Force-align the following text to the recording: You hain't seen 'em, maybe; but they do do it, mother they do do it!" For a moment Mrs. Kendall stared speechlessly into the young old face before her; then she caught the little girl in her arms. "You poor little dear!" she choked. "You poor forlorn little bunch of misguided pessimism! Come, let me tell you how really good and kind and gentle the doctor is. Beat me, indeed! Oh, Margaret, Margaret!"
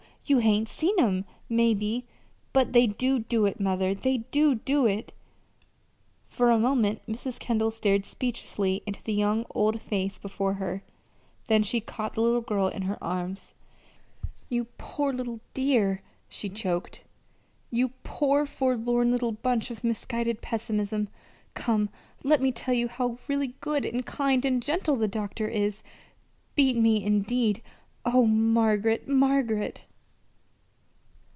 You 0.27 0.37
hain't 0.37 0.69
seen 0.69 0.97
'em, 0.97 1.25
maybe; 1.49 2.05
but 2.53 2.71
they 2.71 2.87
do 2.87 3.19
do 3.19 3.45
it, 3.45 3.59
mother 3.59 3.93
they 3.93 4.19
do 4.31 4.55
do 4.55 4.85
it!" 4.85 5.11
For 6.29 6.51
a 6.51 6.59
moment 6.59 7.01
Mrs. 7.05 7.37
Kendall 7.37 7.69
stared 7.71 8.05
speechlessly 8.05 8.81
into 8.85 9.03
the 9.03 9.11
young 9.15 9.45
old 9.49 9.81
face 9.81 10.17
before 10.17 10.53
her; 10.53 10.83
then 11.49 11.63
she 11.63 11.81
caught 11.81 12.13
the 12.13 12.21
little 12.21 12.39
girl 12.39 12.67
in 12.69 12.83
her 12.83 13.03
arms. 13.03 13.55
"You 14.47 14.67
poor 14.77 15.11
little 15.11 15.41
dear!" 15.53 16.01
she 16.29 16.47
choked. 16.47 17.03
"You 17.69 17.89
poor 18.05 18.45
forlorn 18.45 19.11
little 19.11 19.33
bunch 19.33 19.69
of 19.69 19.83
misguided 19.83 20.41
pessimism! 20.41 21.09
Come, 21.55 21.89
let 22.23 22.39
me 22.41 22.53
tell 22.53 22.73
you 22.75 22.87
how 22.87 23.17
really 23.27 23.55
good 23.59 23.83
and 23.83 24.05
kind 24.05 24.45
and 24.45 24.61
gentle 24.63 24.95
the 24.95 25.09
doctor 25.09 25.49
is. 25.49 25.83
Beat 26.55 26.77
me, 26.77 27.03
indeed! 27.03 27.61
Oh, 28.05 28.25
Margaret, 28.25 29.09
Margaret!" 29.09 29.87